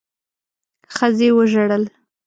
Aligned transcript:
ښځې 0.95 1.29
وژړل. 1.37 1.83